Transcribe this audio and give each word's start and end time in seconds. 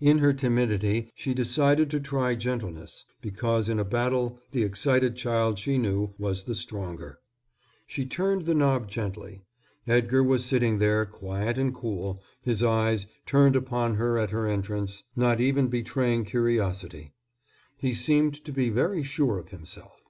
In 0.00 0.18
her 0.18 0.32
timidity 0.32 1.10
she 1.16 1.34
decided 1.34 1.90
to 1.90 1.98
try 1.98 2.36
gentleness, 2.36 3.06
because 3.20 3.68
in 3.68 3.80
a 3.80 3.84
battle 3.84 4.38
the 4.52 4.62
excited 4.62 5.16
child, 5.16 5.58
she 5.58 5.78
knew, 5.78 6.14
was 6.16 6.44
the 6.44 6.54
stronger. 6.54 7.18
She 7.84 8.06
turned 8.06 8.44
the 8.44 8.54
knob 8.54 8.86
gently. 8.88 9.40
Edgar 9.88 10.22
was 10.22 10.44
sitting 10.44 10.78
there 10.78 11.04
quiet 11.04 11.58
and 11.58 11.74
cool, 11.74 12.22
his 12.40 12.62
eyes, 12.62 13.08
turned 13.26 13.56
upon 13.56 13.96
her 13.96 14.16
at 14.16 14.30
her 14.30 14.46
entrance, 14.46 15.02
not 15.16 15.40
even 15.40 15.66
betraying 15.66 16.24
curiosity. 16.24 17.10
He 17.76 17.94
seemed 17.94 18.44
to 18.44 18.52
be 18.52 18.70
very 18.70 19.02
sure 19.02 19.38
of 19.40 19.48
himself. 19.48 20.04